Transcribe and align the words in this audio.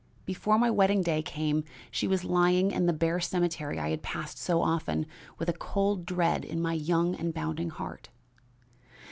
Before 0.25 0.57
my 0.57 0.71
wedding 0.71 1.03
day 1.03 1.21
came 1.21 1.63
she 1.91 2.07
was 2.07 2.23
lying 2.23 2.71
in 2.71 2.87
the 2.87 2.91
bare 2.91 3.19
cemetery 3.19 3.77
I 3.77 3.89
had 3.91 4.01
passed 4.01 4.39
so 4.39 4.63
often 4.63 5.05
with 5.37 5.47
a 5.47 5.53
cold 5.53 6.07
dread 6.07 6.43
in 6.43 6.59
my 6.59 6.73
young 6.73 7.13
and 7.13 7.31
bounding 7.35 7.69
heart. 7.69 8.09